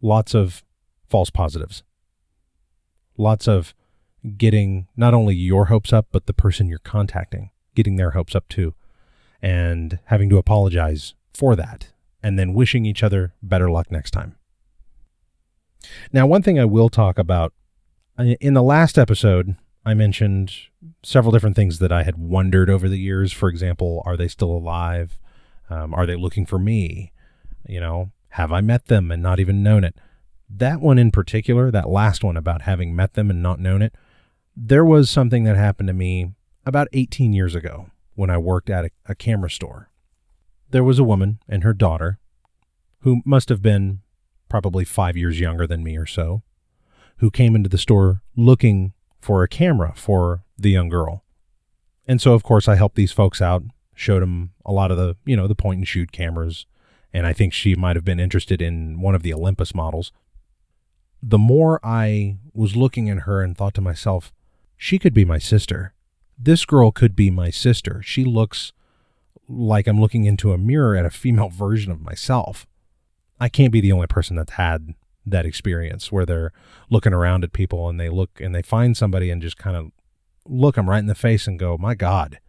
Lots 0.01 0.33
of 0.33 0.63
false 1.07 1.29
positives. 1.29 1.83
Lots 3.17 3.47
of 3.47 3.73
getting 4.37 4.87
not 4.97 5.13
only 5.13 5.35
your 5.35 5.65
hopes 5.65 5.93
up, 5.93 6.07
but 6.11 6.25
the 6.25 6.33
person 6.33 6.67
you're 6.67 6.79
contacting 6.79 7.51
getting 7.75 7.95
their 7.95 8.11
hopes 8.11 8.35
up 8.35 8.47
too, 8.49 8.73
and 9.41 9.99
having 10.05 10.29
to 10.29 10.37
apologize 10.37 11.13
for 11.33 11.55
that, 11.55 11.91
and 12.21 12.37
then 12.37 12.53
wishing 12.53 12.85
each 12.85 13.03
other 13.03 13.33
better 13.41 13.69
luck 13.69 13.91
next 13.91 14.11
time. 14.11 14.35
Now, 16.11 16.25
one 16.25 16.41
thing 16.41 16.59
I 16.59 16.65
will 16.65 16.89
talk 16.89 17.17
about 17.17 17.53
in 18.17 18.53
the 18.53 18.63
last 18.63 18.97
episode, 18.97 19.57
I 19.85 19.93
mentioned 19.93 20.53
several 21.03 21.31
different 21.31 21.55
things 21.55 21.79
that 21.79 21.91
I 21.91 22.03
had 22.03 22.17
wondered 22.17 22.69
over 22.69 22.87
the 22.87 22.99
years. 22.99 23.33
For 23.33 23.49
example, 23.49 24.01
are 24.05 24.15
they 24.15 24.27
still 24.27 24.51
alive? 24.51 25.17
Um, 25.73 25.93
are 25.93 26.05
they 26.05 26.15
looking 26.15 26.45
for 26.45 26.59
me? 26.59 27.11
You 27.67 27.79
know, 27.79 28.11
have 28.29 28.51
I 28.51 28.61
met 28.61 28.85
them 28.85 29.11
and 29.11 29.23
not 29.23 29.39
even 29.39 29.63
known 29.63 29.83
it? 29.83 29.95
That 30.49 30.81
one 30.81 30.99
in 30.99 31.09
particular, 31.09 31.71
that 31.71 31.89
last 31.89 32.23
one 32.23 32.37
about 32.37 32.61
having 32.61 32.95
met 32.95 33.13
them 33.13 33.31
and 33.31 33.41
not 33.41 33.59
known 33.59 33.81
it, 33.81 33.95
there 34.55 34.85
was 34.85 35.09
something 35.09 35.45
that 35.45 35.55
happened 35.55 35.87
to 35.87 35.93
me 35.93 36.31
about 36.65 36.89
18 36.93 37.33
years 37.33 37.55
ago 37.55 37.89
when 38.13 38.29
I 38.29 38.37
worked 38.37 38.69
at 38.69 38.85
a, 38.85 38.89
a 39.07 39.15
camera 39.15 39.49
store. 39.49 39.89
There 40.69 40.83
was 40.83 40.99
a 40.99 41.03
woman 41.03 41.39
and 41.49 41.63
her 41.63 41.73
daughter 41.73 42.19
who 42.99 43.21
must 43.25 43.49
have 43.49 43.61
been 43.61 44.01
probably 44.49 44.85
five 44.85 45.17
years 45.17 45.39
younger 45.39 45.65
than 45.65 45.83
me 45.83 45.97
or 45.97 46.05
so, 46.05 46.43
who 47.17 47.31
came 47.31 47.55
into 47.55 47.69
the 47.69 47.77
store 47.79 48.21
looking 48.35 48.93
for 49.19 49.41
a 49.41 49.47
camera 49.47 49.93
for 49.95 50.43
the 50.55 50.69
young 50.69 50.89
girl. 50.89 51.23
And 52.07 52.21
so, 52.21 52.33
of 52.33 52.43
course, 52.43 52.67
I 52.67 52.75
helped 52.75 52.95
these 52.95 53.11
folks 53.11 53.41
out, 53.41 53.63
showed 54.03 54.21
him 54.21 54.51
a 54.65 54.71
lot 54.71 54.91
of 54.91 54.97
the, 54.97 55.15
you 55.25 55.35
know, 55.35 55.47
the 55.47 55.55
point 55.55 55.77
and 55.79 55.87
shoot 55.87 56.11
cameras. 56.11 56.65
And 57.13 57.25
I 57.25 57.33
think 57.33 57.53
she 57.53 57.75
might 57.75 57.95
have 57.95 58.05
been 58.05 58.19
interested 58.19 58.61
in 58.61 58.99
one 58.99 59.15
of 59.15 59.23
the 59.23 59.33
Olympus 59.33 59.73
models. 59.73 60.11
The 61.21 61.37
more 61.37 61.79
I 61.83 62.37
was 62.53 62.75
looking 62.75 63.09
at 63.09 63.19
her 63.19 63.41
and 63.41 63.57
thought 63.57 63.73
to 63.75 63.81
myself, 63.81 64.33
she 64.75 64.99
could 64.99 65.13
be 65.13 65.23
my 65.23 65.37
sister. 65.37 65.93
This 66.37 66.65
girl 66.65 66.91
could 66.91 67.15
be 67.15 67.29
my 67.29 67.49
sister. 67.49 68.01
She 68.03 68.25
looks 68.25 68.73
like 69.47 69.87
I'm 69.87 70.01
looking 70.01 70.25
into 70.25 70.51
a 70.51 70.57
mirror 70.57 70.95
at 70.95 71.05
a 71.05 71.09
female 71.09 71.49
version 71.53 71.91
of 71.91 72.01
myself. 72.01 72.67
I 73.39 73.49
can't 73.49 73.71
be 73.71 73.81
the 73.81 73.91
only 73.91 74.07
person 74.07 74.35
that's 74.35 74.53
had 74.53 74.95
that 75.25 75.45
experience 75.45 76.11
where 76.11 76.25
they're 76.25 76.51
looking 76.89 77.13
around 77.13 77.43
at 77.43 77.53
people 77.53 77.87
and 77.87 77.99
they 77.99 78.09
look 78.09 78.41
and 78.41 78.53
they 78.53 78.61
find 78.61 78.97
somebody 78.97 79.29
and 79.29 79.41
just 79.41 79.57
kind 79.57 79.77
of 79.77 79.91
look 80.45 80.75
them 80.75 80.89
right 80.89 80.99
in 80.99 81.07
the 81.07 81.15
face 81.15 81.47
and 81.47 81.57
go, 81.57 81.77
"My 81.77 81.95
God." 81.95 82.39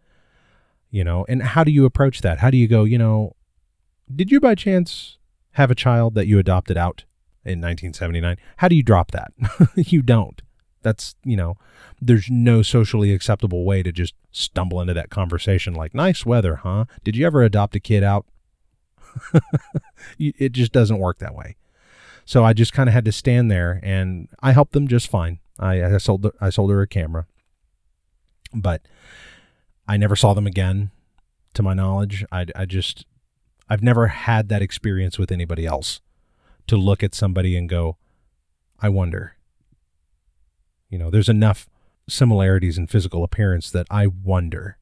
You 0.95 1.03
know, 1.03 1.25
and 1.27 1.43
how 1.43 1.65
do 1.65 1.73
you 1.73 1.83
approach 1.83 2.21
that? 2.21 2.39
How 2.39 2.49
do 2.49 2.55
you 2.55 2.69
go, 2.69 2.85
you 2.85 2.97
know, 2.97 3.35
did 4.15 4.31
you 4.31 4.39
by 4.39 4.55
chance 4.55 5.17
have 5.51 5.69
a 5.69 5.75
child 5.75 6.15
that 6.15 6.25
you 6.25 6.39
adopted 6.39 6.77
out 6.77 7.03
in 7.43 7.59
1979? 7.59 8.37
How 8.55 8.69
do 8.69 8.77
you 8.77 8.81
drop 8.81 9.11
that? 9.11 9.33
you 9.75 10.01
don't. 10.01 10.41
That's, 10.83 11.15
you 11.25 11.35
know, 11.35 11.57
there's 11.99 12.29
no 12.29 12.61
socially 12.61 13.11
acceptable 13.11 13.65
way 13.65 13.83
to 13.83 13.91
just 13.91 14.13
stumble 14.31 14.79
into 14.79 14.93
that 14.93 15.09
conversation 15.09 15.73
like, 15.73 15.93
nice 15.93 16.25
weather, 16.25 16.55
huh? 16.55 16.85
Did 17.03 17.17
you 17.17 17.25
ever 17.25 17.43
adopt 17.43 17.75
a 17.75 17.81
kid 17.81 18.01
out? 18.01 18.25
it 20.17 20.53
just 20.53 20.71
doesn't 20.71 20.99
work 20.99 21.19
that 21.19 21.35
way. 21.35 21.57
So 22.23 22.45
I 22.45 22.53
just 22.53 22.71
kind 22.71 22.87
of 22.87 22.93
had 22.93 23.03
to 23.03 23.11
stand 23.11 23.51
there, 23.51 23.81
and 23.83 24.29
I 24.41 24.53
helped 24.53 24.71
them 24.71 24.87
just 24.87 25.09
fine. 25.09 25.39
I, 25.59 25.83
I 25.83 25.97
sold 25.97 26.31
I 26.39 26.49
sold 26.49 26.71
her 26.71 26.81
a 26.81 26.87
camera, 26.87 27.25
but 28.53 28.81
I 29.87 29.97
never 29.97 30.15
saw 30.15 30.33
them 30.33 30.47
again, 30.47 30.91
to 31.53 31.63
my 31.63 31.73
knowledge. 31.73 32.23
I 32.31 32.45
I 32.55 32.65
just 32.65 33.05
I've 33.69 33.83
never 33.83 34.07
had 34.07 34.49
that 34.49 34.61
experience 34.61 35.17
with 35.17 35.31
anybody 35.31 35.65
else 35.65 36.01
to 36.67 36.77
look 36.77 37.03
at 37.03 37.15
somebody 37.15 37.57
and 37.57 37.67
go, 37.67 37.97
I 38.79 38.89
wonder. 38.89 39.35
You 40.89 40.99
know, 40.99 41.09
there's 41.09 41.29
enough 41.29 41.67
similarities 42.07 42.77
in 42.77 42.87
physical 42.87 43.23
appearance 43.23 43.71
that 43.71 43.87
I 43.89 44.07
wonder. 44.07 44.77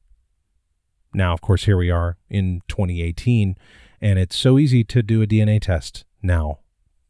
Now, 1.14 1.32
of 1.32 1.40
course, 1.40 1.64
here 1.64 1.76
we 1.76 1.90
are 1.90 2.16
in 2.28 2.62
2018 2.68 3.56
and 4.00 4.18
it's 4.18 4.36
so 4.36 4.58
easy 4.58 4.84
to 4.84 5.02
do 5.02 5.22
a 5.22 5.26
DNA 5.26 5.60
test 5.60 6.04
now 6.22 6.58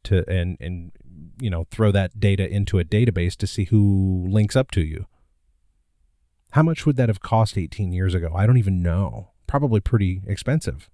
to 0.04 0.28
and 0.30 0.56
and 0.60 0.92
you 1.40 1.50
know 1.50 1.66
throw 1.70 1.90
that 1.90 2.20
data 2.20 2.48
into 2.48 2.78
a 2.78 2.84
database 2.84 3.36
to 3.36 3.46
see 3.46 3.64
who 3.64 4.26
links 4.28 4.54
up 4.54 4.70
to 4.72 4.80
you. 4.80 5.06
How 6.54 6.62
much 6.62 6.86
would 6.86 6.94
that 6.98 7.08
have 7.08 7.18
cost 7.18 7.58
18 7.58 7.92
years 7.92 8.14
ago? 8.14 8.30
I 8.32 8.46
don't 8.46 8.58
even 8.58 8.80
know. 8.80 9.30
Probably 9.48 9.80
pretty 9.80 10.22
expensive. 10.24 10.88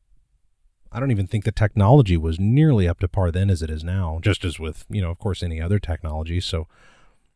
I 0.90 0.98
don't 0.98 1.10
even 1.10 1.26
think 1.26 1.44
the 1.44 1.52
technology 1.52 2.16
was 2.16 2.40
nearly 2.40 2.88
up 2.88 2.98
to 3.00 3.08
par 3.08 3.30
then 3.30 3.50
as 3.50 3.60
it 3.60 3.68
is 3.68 3.84
now, 3.84 4.20
just 4.22 4.42
as 4.42 4.58
with, 4.58 4.86
you 4.88 5.02
know, 5.02 5.10
of 5.10 5.18
course, 5.18 5.42
any 5.42 5.60
other 5.60 5.78
technology. 5.78 6.40
So 6.40 6.66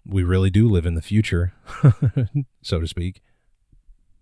we 0.07 0.23
really 0.23 0.49
do 0.49 0.71
live 0.71 0.87
in 0.87 0.95
the 0.95 1.03
future, 1.03 1.53
so 2.63 2.81
to 2.81 2.89
speak. 2.89 3.21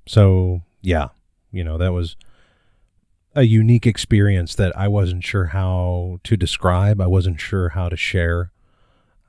So, 0.04 0.62
yeah, 0.80 1.10
you 1.52 1.62
know, 1.62 1.78
that 1.78 1.92
was 1.92 2.16
a 3.36 3.44
unique 3.44 3.86
experience 3.86 4.56
that 4.56 4.76
I 4.76 4.88
wasn't 4.88 5.22
sure 5.22 5.46
how 5.46 6.18
to 6.24 6.36
describe. 6.36 7.00
I 7.00 7.06
wasn't 7.06 7.40
sure 7.40 7.68
how 7.68 7.88
to 7.88 7.96
share 7.96 8.50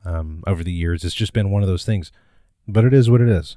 um, 0.03 0.43
over 0.47 0.63
the 0.63 0.73
years. 0.73 1.03
It's 1.03 1.13
just 1.13 1.31
been 1.31 1.51
one 1.51 1.61
of 1.61 1.69
those 1.69 1.85
things, 1.85 2.11
but 2.67 2.85
it 2.85 2.93
is 2.93 3.07
what 3.07 3.21
it 3.21 3.29
is. 3.29 3.55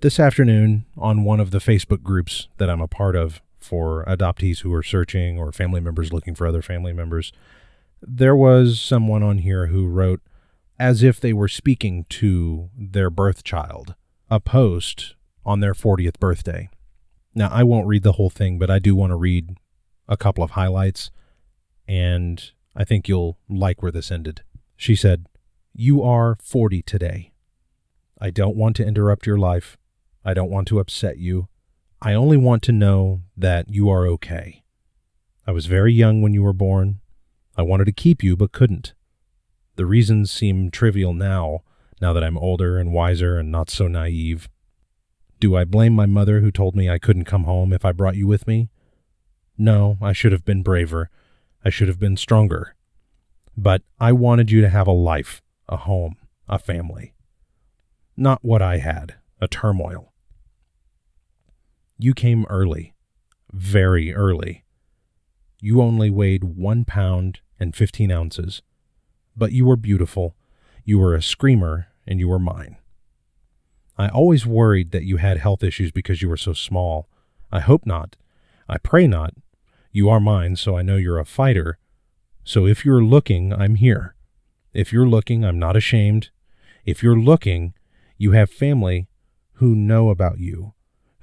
This 0.00 0.20
afternoon, 0.20 0.84
on 0.98 1.24
one 1.24 1.40
of 1.40 1.52
the 1.52 1.58
Facebook 1.58 2.02
groups 2.02 2.48
that 2.58 2.68
I'm 2.68 2.82
a 2.82 2.86
part 2.86 3.16
of 3.16 3.40
for 3.58 4.04
adoptees 4.04 4.58
who 4.58 4.72
are 4.74 4.82
searching 4.82 5.38
or 5.38 5.52
family 5.52 5.80
members 5.80 6.12
looking 6.12 6.34
for 6.34 6.46
other 6.46 6.60
family 6.60 6.92
members, 6.92 7.32
there 8.02 8.36
was 8.36 8.78
someone 8.78 9.22
on 9.22 9.38
here 9.38 9.68
who 9.68 9.86
wrote, 9.86 10.20
as 10.78 11.02
if 11.02 11.18
they 11.18 11.32
were 11.32 11.48
speaking 11.48 12.04
to 12.10 12.68
their 12.76 13.08
birth 13.08 13.42
child, 13.42 13.94
a 14.28 14.38
post 14.38 15.14
on 15.46 15.60
their 15.60 15.72
40th 15.72 16.20
birthday. 16.20 16.68
Now, 17.34 17.48
I 17.50 17.62
won't 17.62 17.86
read 17.86 18.02
the 18.02 18.12
whole 18.12 18.30
thing, 18.30 18.58
but 18.58 18.70
I 18.70 18.78
do 18.78 18.94
want 18.94 19.12
to 19.12 19.16
read 19.16 19.56
a 20.06 20.18
couple 20.18 20.44
of 20.44 20.50
highlights, 20.50 21.10
and 21.88 22.50
I 22.76 22.84
think 22.84 23.08
you'll 23.08 23.38
like 23.48 23.80
where 23.80 23.92
this 23.92 24.10
ended. 24.10 24.42
She 24.76 24.94
said, 24.94 25.24
You 25.72 26.02
are 26.02 26.36
40 26.42 26.82
today. 26.82 27.32
I 28.20 28.28
don't 28.28 28.56
want 28.56 28.76
to 28.76 28.86
interrupt 28.86 29.26
your 29.26 29.38
life. 29.38 29.78
I 30.26 30.34
don't 30.34 30.50
want 30.50 30.66
to 30.68 30.80
upset 30.80 31.18
you. 31.18 31.46
I 32.02 32.12
only 32.12 32.36
want 32.36 32.64
to 32.64 32.72
know 32.72 33.22
that 33.36 33.70
you 33.70 33.88
are 33.88 34.08
okay. 34.08 34.64
I 35.46 35.52
was 35.52 35.66
very 35.66 35.92
young 35.92 36.20
when 36.20 36.34
you 36.34 36.42
were 36.42 36.52
born. 36.52 36.98
I 37.56 37.62
wanted 37.62 37.84
to 37.84 37.92
keep 37.92 38.24
you, 38.24 38.36
but 38.36 38.50
couldn't. 38.50 38.92
The 39.76 39.86
reasons 39.86 40.32
seem 40.32 40.72
trivial 40.72 41.14
now, 41.14 41.60
now 42.00 42.12
that 42.12 42.24
I'm 42.24 42.36
older 42.36 42.76
and 42.76 42.92
wiser 42.92 43.38
and 43.38 43.52
not 43.52 43.70
so 43.70 43.86
naive. 43.86 44.48
Do 45.38 45.54
I 45.54 45.64
blame 45.64 45.92
my 45.92 46.06
mother 46.06 46.40
who 46.40 46.50
told 46.50 46.74
me 46.74 46.90
I 46.90 46.98
couldn't 46.98 47.24
come 47.24 47.44
home 47.44 47.72
if 47.72 47.84
I 47.84 47.92
brought 47.92 48.16
you 48.16 48.26
with 48.26 48.48
me? 48.48 48.68
No, 49.56 49.96
I 50.02 50.12
should 50.12 50.32
have 50.32 50.44
been 50.44 50.64
braver. 50.64 51.08
I 51.64 51.70
should 51.70 51.86
have 51.86 52.00
been 52.00 52.16
stronger. 52.16 52.74
But 53.56 53.82
I 54.00 54.10
wanted 54.10 54.50
you 54.50 54.60
to 54.60 54.70
have 54.70 54.88
a 54.88 54.92
life, 54.92 55.40
a 55.68 55.76
home, 55.76 56.16
a 56.48 56.58
family. 56.58 57.14
Not 58.16 58.44
what 58.44 58.60
I 58.60 58.78
had, 58.78 59.14
a 59.40 59.46
turmoil. 59.46 60.12
You 61.98 62.12
came 62.12 62.44
early, 62.50 62.94
very 63.52 64.14
early. 64.14 64.64
You 65.60 65.80
only 65.80 66.10
weighed 66.10 66.44
one 66.44 66.84
pound 66.84 67.40
and 67.58 67.74
fifteen 67.74 68.10
ounces, 68.12 68.60
but 69.34 69.52
you 69.52 69.64
were 69.64 69.76
beautiful, 69.76 70.36
you 70.84 70.98
were 70.98 71.14
a 71.14 71.22
screamer, 71.22 71.88
and 72.06 72.20
you 72.20 72.28
were 72.28 72.38
mine. 72.38 72.76
I 73.96 74.08
always 74.08 74.44
worried 74.44 74.90
that 74.90 75.04
you 75.04 75.16
had 75.16 75.38
health 75.38 75.62
issues 75.62 75.90
because 75.90 76.20
you 76.20 76.28
were 76.28 76.36
so 76.36 76.52
small. 76.52 77.08
I 77.50 77.60
hope 77.60 77.86
not. 77.86 78.16
I 78.68 78.76
pray 78.76 79.06
not. 79.06 79.32
You 79.90 80.10
are 80.10 80.20
mine, 80.20 80.56
so 80.56 80.76
I 80.76 80.82
know 80.82 80.96
you're 80.96 81.18
a 81.18 81.24
fighter. 81.24 81.78
So 82.44 82.66
if 82.66 82.84
you're 82.84 83.02
looking, 83.02 83.54
I'm 83.54 83.76
here. 83.76 84.14
If 84.74 84.92
you're 84.92 85.08
looking, 85.08 85.44
I'm 85.44 85.58
not 85.58 85.76
ashamed. 85.76 86.28
If 86.84 87.02
you're 87.02 87.18
looking, 87.18 87.72
you 88.18 88.32
have 88.32 88.50
family 88.50 89.08
who 89.54 89.74
know 89.74 90.10
about 90.10 90.38
you, 90.38 90.74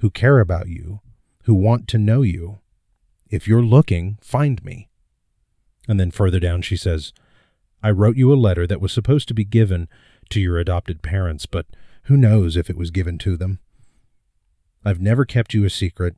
who 0.04 0.10
care 0.10 0.38
about 0.38 0.68
you, 0.68 1.00
who 1.44 1.54
want 1.54 1.88
to 1.88 1.96
know 1.96 2.20
you. 2.20 2.58
If 3.30 3.48
you're 3.48 3.62
looking, 3.62 4.18
find 4.20 4.62
me. 4.62 4.90
And 5.88 5.98
then 5.98 6.10
further 6.10 6.38
down, 6.38 6.60
she 6.60 6.76
says, 6.76 7.14
I 7.82 7.90
wrote 7.90 8.14
you 8.18 8.30
a 8.30 8.36
letter 8.36 8.66
that 8.66 8.82
was 8.82 8.92
supposed 8.92 9.28
to 9.28 9.34
be 9.34 9.46
given 9.46 9.88
to 10.28 10.42
your 10.42 10.58
adopted 10.58 11.00
parents, 11.00 11.46
but 11.46 11.64
who 12.02 12.18
knows 12.18 12.54
if 12.54 12.68
it 12.68 12.76
was 12.76 12.90
given 12.90 13.16
to 13.20 13.38
them? 13.38 13.60
I've 14.84 15.00
never 15.00 15.24
kept 15.24 15.54
you 15.54 15.64
a 15.64 15.70
secret, 15.70 16.16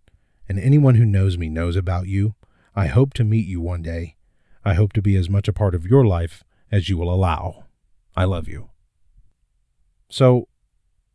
and 0.49 0.59
anyone 0.59 0.97
who 0.97 1.07
knows 1.07 1.39
me 1.39 1.49
knows 1.49 1.77
about 1.77 2.09
you. 2.09 2.35
I 2.75 2.89
hope 2.89 3.15
to 3.15 3.23
meet 3.23 3.47
you 3.47 3.61
one 3.61 3.83
day. 3.83 4.17
I 4.65 4.75
hope 4.75 4.95
to 4.95 5.01
be 5.01 5.15
as 5.15 5.31
much 5.31 5.47
a 5.47 5.53
part 5.53 5.77
of 5.77 5.87
your 5.87 6.05
life 6.05 6.43
as 6.73 6.89
you 6.89 6.99
will 6.99 7.15
allow. 7.15 7.67
I 8.17 8.25
love 8.25 8.49
you. 8.49 8.71
So, 10.11 10.49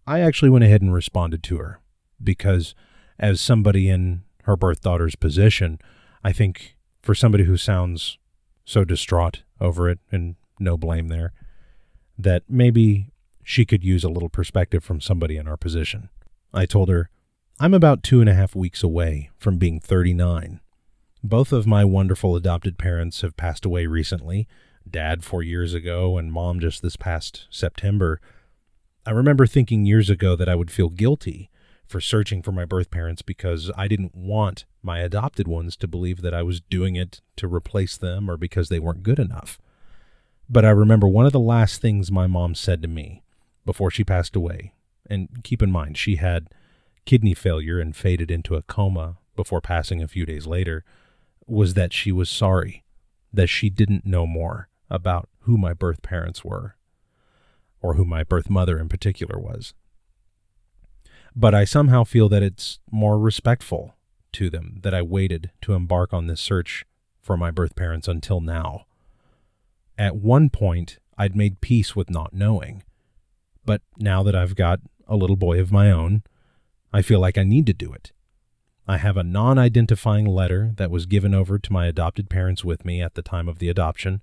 I 0.08 0.22
actually 0.22 0.51
went 0.51 0.63
ahead 0.63 0.82
and 0.82 0.94
responded 0.94 1.44
to 1.44 1.58
her 1.58 1.81
because, 2.24 2.75
as 3.20 3.42
somebody 3.42 3.90
in 3.90 4.24
her 4.44 4.56
birth 4.56 4.82
daughter's 4.82 5.16
position, 5.16 5.80
I 6.24 6.32
think 6.32 6.75
for 7.01 7.16
somebody 7.16 7.46
who 7.46 7.58
sounds 7.58 8.18
so 8.66 8.84
distraught 8.84 9.44
over 9.60 9.90
it, 9.90 10.00
and 10.12 10.36
no 10.60 10.78
blame 10.78 11.08
there, 11.08 11.34
that 12.18 12.44
maybe 12.48 13.08
she 13.44 13.66
could 13.66 13.84
use 13.84 14.04
a 14.04 14.10
little 14.10 14.30
perspective 14.30 14.84
from 14.84 15.01
somebody 15.01 15.38
in 15.38 15.48
our 15.48 15.58
position. 15.58 16.10
I 16.54 16.66
told 16.66 16.90
her, 16.90 17.10
I'm 17.60 17.74
about 17.74 18.04
two 18.04 18.22
and 18.22 18.30
a 18.30 18.34
half 18.34 18.56
weeks 18.56 18.82
away 18.82 19.30
from 19.38 19.58
being 19.58 19.80
39. 19.80 20.60
Both 21.24 21.54
of 21.54 21.68
my 21.68 21.86
wonderful 21.86 22.36
adopted 22.36 22.78
parents 22.80 23.22
have 23.22 23.38
passed 23.38 23.66
away 23.66 23.86
recently 23.86 24.48
dad 24.90 25.24
four 25.24 25.44
years 25.44 25.75
ago 25.75 26.18
and 26.18 26.34
mom 26.34 26.60
just 26.60 26.82
this 26.82 26.96
past 26.96 27.46
September. 27.51 28.20
I 29.06 29.12
remember 29.12 29.46
thinking 29.46 29.86
years 29.86 30.10
ago 30.10 30.36
that 30.36 30.50
I 30.50 30.56
would 30.56 30.72
feel 30.72 30.90
guilty 30.90 31.50
for 31.91 32.01
searching 32.01 32.41
for 32.41 32.51
my 32.51 32.65
birth 32.65 32.89
parents 32.89 33.21
because 33.21 33.69
I 33.75 33.88
didn't 33.88 34.15
want 34.15 34.65
my 34.81 35.00
adopted 35.00 35.48
ones 35.48 35.75
to 35.77 35.88
believe 35.88 36.21
that 36.21 36.33
I 36.33 36.41
was 36.41 36.62
doing 36.62 36.95
it 36.95 37.21
to 37.36 37.48
replace 37.48 37.98
them 37.98 38.29
or 38.29 38.38
because 38.38 38.69
they 38.69 38.79
weren't 38.79 39.03
good 39.03 39.19
enough. 39.19 39.60
But 40.50 40.65
I 40.65 40.69
remember 40.69 41.07
one 41.07 41.25
of 41.25 41.33
the 41.33 41.39
last 41.39 41.81
things 41.81 42.12
my 42.12 42.27
mom 42.27 42.55
said 42.55 42.81
to 42.81 42.88
me 42.88 43.21
before 43.65 43.91
she 43.91 44.03
passed 44.03 44.36
away. 44.36 44.74
And 45.10 45.43
keep 45.43 45.62
in 45.62 45.71
mind, 45.71 45.98
she 45.98 46.15
had 46.15 46.48
kidney 47.05 47.33
failure 47.33 47.79
and 47.79 47.95
faded 47.95 48.31
into 48.31 48.55
a 48.55 48.62
coma 48.62 49.17
before 49.36 49.62
passing 49.62 50.01
a 50.01 50.07
few 50.07 50.25
days 50.25 50.48
later, 50.48 50.83
was 51.48 51.74
that 51.74 51.93
she 51.93 52.12
was 52.12 52.29
sorry 52.29 52.83
that 53.33 53.48
she 53.48 53.69
didn't 53.69 54.05
know 54.05 54.25
more 54.25 54.69
about 54.89 55.29
who 55.41 55.57
my 55.57 55.74
birth 55.74 56.01
parents 56.01 56.43
were, 56.43 56.75
or 57.81 57.95
who 57.95 58.05
my 58.05 58.24
birth 58.24 58.50
mother 58.50 58.77
in 58.77 58.88
particular 58.88 59.39
was. 59.39 59.74
But 61.36 61.56
I 61.56 61.64
somehow 61.64 62.04
feel 62.04 62.28
that 62.30 62.44
it's 62.44 62.80
more 62.92 63.18
respectful 63.18 63.96
to 64.34 64.50
them 64.50 64.80
that 64.84 64.94
I 64.94 65.02
waited 65.02 65.52
to 65.62 65.74
embark 65.74 66.14
on 66.14 66.28
this 66.28 66.42
search 66.42 66.86
for 67.22 67.38
my 67.38 67.52
birth 67.52 67.76
parents 67.76 68.08
until 68.08 68.42
now. 68.42 68.86
At 69.98 70.16
one 70.16 70.50
point, 70.50 70.98
I'd 71.18 71.36
made 71.36 71.62
peace 71.62 71.96
with 71.96 72.10
not 72.10 72.34
knowing. 72.34 72.84
But 73.66 73.82
now 73.98 74.24
that 74.24 74.36
I've 74.36 74.56
got 74.56 74.80
a 75.08 75.16
little 75.16 75.36
boy 75.36 75.60
of 75.60 75.72
my 75.72 75.92
own, 75.92 76.24
I 76.92 77.02
feel 77.02 77.20
like 77.20 77.38
I 77.38 77.44
need 77.44 77.66
to 77.68 77.74
do 77.74 77.94
it. 77.94 78.12
I 78.88 78.98
have 78.98 79.16
a 79.16 79.24
non 79.24 79.58
identifying 79.58 80.26
letter 80.26 80.74
that 80.76 80.92
was 80.92 81.06
given 81.06 81.34
over 81.34 81.60
to 81.60 81.74
my 81.74 81.86
adopted 81.86 82.30
parents 82.30 82.66
with 82.66 82.84
me 82.84 83.02
at 83.02 83.14
the 83.14 83.22
time 83.22 83.48
of 83.48 83.60
the 83.60 83.70
adoption, 83.70 84.22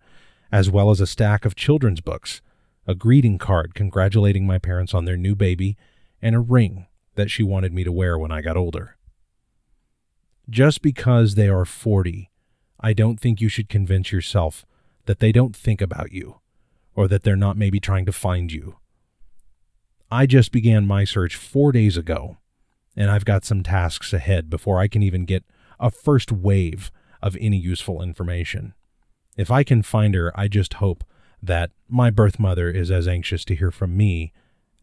as 0.52 0.68
well 0.68 0.90
as 0.90 1.00
a 1.00 1.06
stack 1.06 1.44
of 1.44 1.54
children's 1.54 2.00
books, 2.00 2.42
a 2.86 2.94
greeting 2.94 3.38
card 3.38 3.74
congratulating 3.74 4.46
my 4.46 4.58
parents 4.58 4.92
on 4.92 5.04
their 5.04 5.16
new 5.16 5.34
baby, 5.34 5.76
and 6.20 6.34
a 6.34 6.40
ring 6.40 6.86
that 7.18 7.30
she 7.30 7.42
wanted 7.42 7.74
me 7.74 7.84
to 7.84 7.92
wear 7.92 8.16
when 8.16 8.32
I 8.32 8.40
got 8.40 8.56
older. 8.56 8.96
Just 10.48 10.80
because 10.80 11.34
they 11.34 11.48
are 11.48 11.64
40, 11.64 12.30
I 12.80 12.92
don't 12.92 13.18
think 13.18 13.40
you 13.40 13.48
should 13.48 13.68
convince 13.68 14.12
yourself 14.12 14.64
that 15.06 15.18
they 15.18 15.32
don't 15.32 15.54
think 15.54 15.80
about 15.82 16.12
you 16.12 16.40
or 16.94 17.08
that 17.08 17.24
they're 17.24 17.36
not 17.36 17.56
maybe 17.56 17.80
trying 17.80 18.06
to 18.06 18.12
find 18.12 18.52
you. 18.52 18.76
I 20.10 20.26
just 20.26 20.52
began 20.52 20.86
my 20.86 21.04
search 21.04 21.34
four 21.36 21.72
days 21.72 21.96
ago, 21.96 22.38
and 22.96 23.10
I've 23.10 23.24
got 23.24 23.44
some 23.44 23.62
tasks 23.62 24.12
ahead 24.12 24.48
before 24.48 24.78
I 24.78 24.86
can 24.88 25.02
even 25.02 25.24
get 25.24 25.44
a 25.80 25.90
first 25.90 26.30
wave 26.30 26.90
of 27.20 27.36
any 27.40 27.58
useful 27.58 28.00
information. 28.00 28.74
If 29.36 29.50
I 29.50 29.64
can 29.64 29.82
find 29.82 30.14
her, 30.14 30.32
I 30.38 30.46
just 30.48 30.74
hope 30.74 31.04
that 31.42 31.72
my 31.88 32.10
birth 32.10 32.38
mother 32.38 32.70
is 32.70 32.90
as 32.90 33.08
anxious 33.08 33.44
to 33.46 33.56
hear 33.56 33.70
from 33.70 33.96
me 33.96 34.32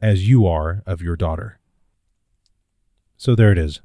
as 0.02 0.28
you 0.28 0.46
are 0.46 0.84
of 0.86 1.02
your 1.02 1.16
daughter. 1.16 1.60
So 3.18 3.36
there 3.36 3.52
it 3.52 3.58
is. 3.58 3.82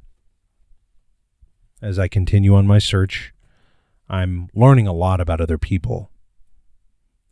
As 1.83 1.99
I 1.99 2.09
continue 2.09 2.55
on 2.55 2.67
my 2.67 2.79
search, 2.79 3.33
I'm 4.09 4.49
learning 4.55 4.87
a 4.87 4.93
lot 4.93 5.21
about 5.21 5.41
other 5.41 5.59
people. 5.59 6.11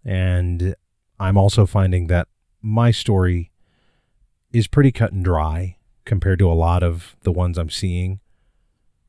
And 0.05 0.75
I'm 1.19 1.37
also 1.37 1.67
finding 1.67 2.07
that 2.07 2.29
my 2.63 2.91
story 2.91 3.51
is 4.53 4.67
pretty 4.67 4.93
cut 4.93 5.13
and 5.13 5.25
dry 5.25 5.77
compared 6.05 6.39
to 6.39 6.51
a 6.51 6.55
lot 6.55 6.83
of 6.83 7.17
the 7.23 7.33
ones 7.33 7.59
I'm 7.59 7.69
seeing. 7.69 8.21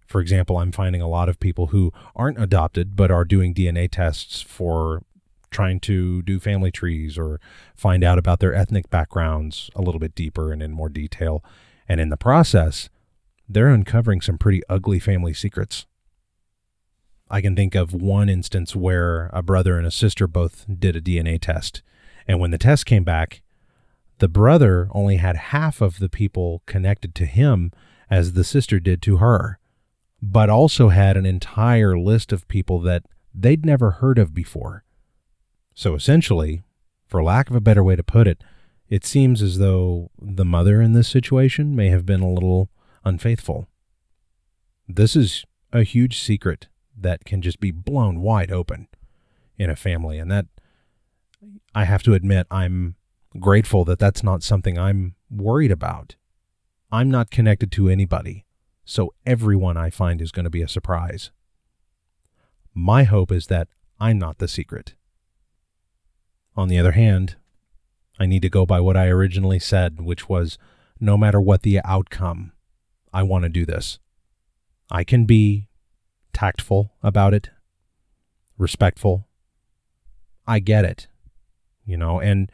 For 0.08 0.20
example, 0.20 0.58
I'm 0.58 0.72
finding 0.72 1.02
a 1.02 1.08
lot 1.08 1.30
of 1.30 1.40
people 1.40 1.68
who 1.68 1.94
aren't 2.16 2.42
adopted 2.42 2.96
but 2.96 3.12
are 3.12 3.24
doing 3.24 3.54
DNA 3.54 3.90
tests 3.90 4.42
for 4.42 5.04
trying 5.52 5.80
to 5.82 6.22
do 6.24 6.40
family 6.40 6.72
trees 6.72 7.18
or 7.18 7.40
find 7.76 8.04
out 8.04 8.18
about 8.18 8.40
their 8.40 8.54
ethnic 8.54 8.90
backgrounds 8.90 9.70
a 9.76 9.82
little 9.82 10.00
bit 10.00 10.16
deeper 10.16 10.52
and 10.52 10.62
in 10.62 10.72
more 10.72 10.90
detail. 10.90 11.44
And 11.90 12.00
in 12.00 12.10
the 12.10 12.18
process, 12.18 12.90
they're 13.50 13.68
uncovering 13.68 14.22
some 14.22 14.38
pretty 14.38 14.62
ugly 14.70 15.00
family 15.00 15.34
secrets. 15.34 15.86
I 17.30 17.42
can 17.42 17.56
think 17.56 17.76
of 17.76 17.94
one 17.94 18.30
instance 18.30 18.76
where 18.76 19.30
a 19.34 19.44
brother 19.44 19.78
and 19.78 19.86
a 19.86 19.92
sister 19.92 20.28
both 20.28 20.66
did 20.80 20.96
a 20.96 21.02
DNA 21.02 21.42
test. 21.42 21.82
And 22.28 22.40
when 22.40 22.52
the 22.52 22.58
test 22.58 22.86
came 22.86 23.04
back, 23.04 23.42
the 24.20 24.30
brother 24.30 24.88
only 24.92 25.18
had 25.18 25.36
half 25.36 25.82
of 25.82 26.00
the 26.00 26.10
people 26.10 26.62
connected 26.66 27.16
to 27.16 27.26
him 27.26 27.72
as 28.10 28.34
the 28.34 28.44
sister 28.44 28.80
did 28.80 29.02
to 29.02 29.18
her 29.18 29.60
but 30.22 30.50
also 30.50 30.90
had 30.90 31.18
an 31.18 31.26
entire 31.26 31.98
list 31.98 32.32
of 32.32 32.48
people 32.48 32.80
that 32.80 33.04
they'd 33.34 33.66
never 33.66 33.92
heard 33.92 34.20
of 34.20 34.34
before. 34.34 34.84
So 35.74 35.96
essentially, 35.96 36.64
for 37.08 37.24
lack 37.24 37.50
of 37.50 37.56
a 37.56 37.62
better 37.62 37.84
way 37.84 37.96
to 37.96 38.04
put 38.04 38.28
it, 38.28 38.44
it 38.90 39.06
seems 39.06 39.42
as 39.42 39.60
though 39.60 40.10
the 40.20 40.46
mother 40.46 40.82
in 40.82 40.94
this 40.94 41.08
situation 41.08 41.76
may 41.76 41.90
have 41.90 42.06
been 42.06 42.22
a 42.22 42.32
little 42.32 42.70
unfaithful. 43.06 43.68
This 44.88 45.16
is 45.16 45.46
a 45.72 45.84
huge 45.84 46.20
secret 46.20 46.68
that 46.98 47.24
can 47.24 47.42
just 47.42 47.60
be 47.60 47.72
blown 47.72 48.22
wide 48.22 48.52
open 48.52 48.88
in 49.58 49.70
a 49.70 49.76
family. 49.76 50.18
And 50.18 50.32
that, 50.32 50.48
I 51.76 51.86
have 51.86 52.04
to 52.04 52.14
admit, 52.14 52.48
I'm 52.50 52.96
grateful 53.40 53.86
that 53.86 54.00
that's 54.00 54.24
not 54.24 54.42
something 54.42 54.78
I'm 54.80 55.16
worried 55.30 55.72
about. 55.72 56.16
I'm 56.92 57.12
not 57.12 57.30
connected 57.30 57.72
to 57.74 57.90
anybody 57.90 58.46
so 58.84 59.14
everyone 59.24 59.78
I 59.78 59.92
find 59.92 60.20
is 60.20 60.32
going 60.32 60.46
to 60.46 60.50
be 60.50 60.64
a 60.64 60.68
surprise. 60.68 61.30
My 62.74 63.04
hope 63.04 63.32
is 63.32 63.46
that 63.46 63.68
I'm 64.00 64.18
not 64.18 64.40
the 64.40 64.48
secret. 64.48 64.96
On 66.56 66.68
the 66.68 66.80
other 66.80 66.94
hand, 66.94 67.36
I 68.20 68.26
need 68.26 68.42
to 68.42 68.50
go 68.50 68.66
by 68.66 68.80
what 68.80 68.98
I 68.98 69.08
originally 69.08 69.60
said, 69.60 70.02
which 70.02 70.28
was 70.28 70.58
no 71.00 71.18
matter 71.18 71.40
what 71.40 71.62
the 71.62 71.80
outcome, 71.86 72.52
I 73.14 73.24
want 73.24 73.44
to 73.44 73.50
do 73.50 73.66
this. 73.66 74.00
I 74.92 75.04
can 75.04 75.26
be 75.26 75.68
tactful 76.34 76.94
about 77.02 77.34
it, 77.34 77.50
respectful. 78.58 79.28
I 80.46 80.60
get 80.60 80.84
it, 80.84 81.08
you 81.86 81.96
know, 81.96 82.20
and 82.20 82.52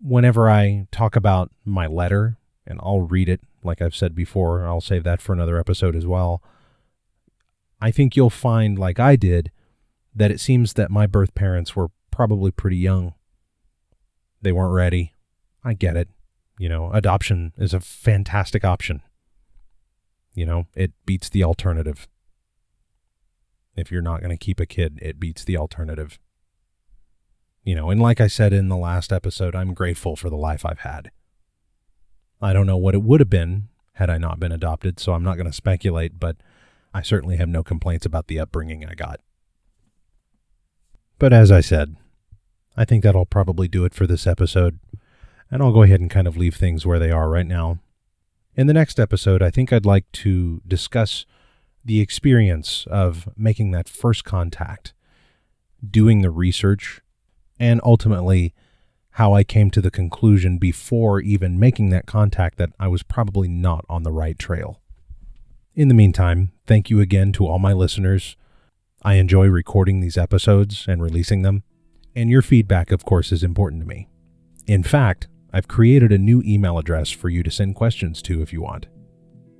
whenever 0.00 0.50
I 0.50 0.88
talk 0.90 1.16
about 1.16 1.50
my 1.64 1.86
letter, 1.86 2.38
and 2.66 2.80
I'll 2.82 3.02
read 3.02 3.28
it 3.28 3.40
like 3.62 3.82
I've 3.82 3.94
said 3.94 4.14
before, 4.14 4.66
I'll 4.66 4.80
save 4.80 5.04
that 5.04 5.20
for 5.20 5.32
another 5.32 5.58
episode 5.58 5.94
as 5.94 6.06
well. 6.06 6.42
I 7.80 7.90
think 7.90 8.16
you'll 8.16 8.30
find, 8.30 8.78
like 8.78 8.98
I 8.98 9.16
did, 9.16 9.50
that 10.14 10.30
it 10.30 10.40
seems 10.40 10.72
that 10.74 10.90
my 10.90 11.06
birth 11.06 11.34
parents 11.34 11.76
were 11.76 11.88
probably 12.10 12.50
pretty 12.50 12.78
young. 12.78 13.14
They 14.46 14.52
weren't 14.52 14.74
ready. 14.74 15.12
I 15.64 15.74
get 15.74 15.96
it. 15.96 16.08
You 16.56 16.68
know, 16.68 16.92
adoption 16.92 17.52
is 17.58 17.74
a 17.74 17.80
fantastic 17.80 18.64
option. 18.64 19.02
You 20.34 20.46
know, 20.46 20.66
it 20.76 20.92
beats 21.04 21.28
the 21.28 21.42
alternative. 21.42 22.06
If 23.74 23.90
you're 23.90 24.02
not 24.02 24.20
going 24.20 24.30
to 24.30 24.36
keep 24.36 24.60
a 24.60 24.64
kid, 24.64 25.00
it 25.02 25.18
beats 25.18 25.42
the 25.42 25.56
alternative. 25.56 26.20
You 27.64 27.74
know, 27.74 27.90
and 27.90 28.00
like 28.00 28.20
I 28.20 28.28
said 28.28 28.52
in 28.52 28.68
the 28.68 28.76
last 28.76 29.12
episode, 29.12 29.56
I'm 29.56 29.74
grateful 29.74 30.14
for 30.14 30.30
the 30.30 30.36
life 30.36 30.64
I've 30.64 30.78
had. 30.78 31.10
I 32.40 32.52
don't 32.52 32.68
know 32.68 32.76
what 32.76 32.94
it 32.94 33.02
would 33.02 33.18
have 33.18 33.28
been 33.28 33.66
had 33.94 34.10
I 34.10 34.16
not 34.16 34.38
been 34.38 34.52
adopted, 34.52 35.00
so 35.00 35.12
I'm 35.12 35.24
not 35.24 35.34
going 35.34 35.50
to 35.50 35.52
speculate, 35.52 36.20
but 36.20 36.36
I 36.94 37.02
certainly 37.02 37.36
have 37.38 37.48
no 37.48 37.64
complaints 37.64 38.06
about 38.06 38.28
the 38.28 38.38
upbringing 38.38 38.86
I 38.86 38.94
got. 38.94 39.18
But 41.18 41.32
as 41.32 41.50
I 41.50 41.62
said, 41.62 41.96
I 42.76 42.84
think 42.84 43.02
that'll 43.02 43.26
probably 43.26 43.68
do 43.68 43.84
it 43.84 43.94
for 43.94 44.06
this 44.06 44.26
episode, 44.26 44.78
and 45.50 45.62
I'll 45.62 45.72
go 45.72 45.82
ahead 45.82 46.00
and 46.00 46.10
kind 46.10 46.26
of 46.26 46.36
leave 46.36 46.54
things 46.54 46.84
where 46.84 46.98
they 46.98 47.10
are 47.10 47.30
right 47.30 47.46
now. 47.46 47.78
In 48.54 48.66
the 48.66 48.74
next 48.74 49.00
episode, 49.00 49.42
I 49.42 49.50
think 49.50 49.72
I'd 49.72 49.86
like 49.86 50.10
to 50.12 50.60
discuss 50.66 51.26
the 51.84 52.00
experience 52.00 52.86
of 52.90 53.28
making 53.36 53.70
that 53.70 53.88
first 53.88 54.24
contact, 54.24 54.92
doing 55.88 56.20
the 56.20 56.30
research, 56.30 57.00
and 57.58 57.80
ultimately 57.84 58.54
how 59.10 59.32
I 59.32 59.44
came 59.44 59.70
to 59.70 59.80
the 59.80 59.90
conclusion 59.90 60.58
before 60.58 61.20
even 61.20 61.58
making 61.58 61.88
that 61.90 62.06
contact 62.06 62.58
that 62.58 62.70
I 62.78 62.88
was 62.88 63.02
probably 63.02 63.48
not 63.48 63.86
on 63.88 64.02
the 64.02 64.12
right 64.12 64.38
trail. 64.38 64.80
In 65.74 65.88
the 65.88 65.94
meantime, 65.94 66.52
thank 66.66 66.90
you 66.90 67.00
again 67.00 67.32
to 67.32 67.46
all 67.46 67.58
my 67.58 67.72
listeners. 67.72 68.36
I 69.02 69.14
enjoy 69.14 69.46
recording 69.46 70.00
these 70.00 70.18
episodes 70.18 70.86
and 70.88 71.02
releasing 71.02 71.42
them, 71.42 71.62
and 72.16 72.28
your 72.30 72.42
feedback, 72.42 72.90
of 72.90 73.04
course, 73.04 73.30
is 73.30 73.44
important 73.44 73.82
to 73.82 73.86
me. 73.86 74.08
In 74.66 74.82
fact, 74.82 75.28
I've 75.52 75.68
created 75.68 76.10
a 76.10 76.18
new 76.18 76.42
email 76.44 76.78
address 76.78 77.10
for 77.10 77.28
you 77.28 77.42
to 77.44 77.50
send 77.50 77.76
questions 77.76 78.20
to 78.22 78.42
if 78.42 78.52
you 78.52 78.62
want. 78.62 78.86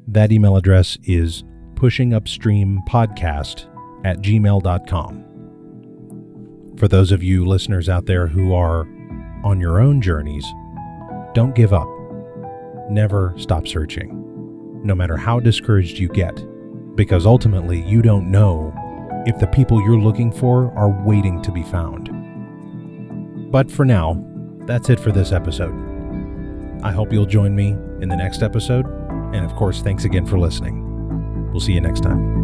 That 0.09 0.33
email 0.33 0.57
address 0.57 0.99
is 1.05 1.45
pushingupstreampodcast 1.75 3.67
at 4.05 4.19
gmail.com. 4.19 5.25
For 6.79 6.89
those 6.89 7.13
of 7.13 7.23
you 7.23 7.47
listeners 7.47 7.89
out 7.89 8.07
there 8.07 8.27
who 8.27 8.53
are 8.53 8.81
on 9.45 9.61
your 9.61 9.81
own 9.81 10.01
journeys, 10.01 10.45
don't 11.35 11.55
give 11.55 11.73
up. 11.73 11.89
Never 12.91 13.35
stop 13.39 13.67
searching. 13.69 14.23
no 14.85 14.95
matter 14.95 15.17
how 15.17 15.41
discouraged 15.41 15.99
you 15.99 16.09
get, 16.09 16.45
because 16.95 17.27
ultimately 17.27 17.83
you 17.83 18.03
don't 18.03 18.31
know 18.31 18.73
if 19.27 19.39
the 19.39 19.47
people 19.49 19.83
you're 19.83 19.99
looking 19.99 20.31
for 20.31 20.73
are 20.79 20.91
waiting 21.05 21.43
to 21.43 21.51
be 21.51 21.65
found. 21.65 22.09
But 23.51 23.71
for 23.71 23.85
now, 23.85 24.23
that's 24.67 24.91
it 24.91 25.01
for 25.01 25.13
this 25.13 25.33
episode. 25.33 25.75
I 26.83 26.93
hope 26.93 27.13
you'll 27.13 27.27
join 27.27 27.55
me 27.55 27.71
in 28.01 28.09
the 28.09 28.17
next 28.17 28.43
episode, 28.43 28.87
and 29.35 29.45
of 29.45 29.55
course, 29.55 29.83
thanks 29.83 30.05
again 30.05 30.27
for 30.27 30.39
listening. 30.39 31.51
We'll 31.51 31.61
see 31.61 31.73
you 31.73 31.81
next 31.81 32.03
time. 32.03 32.36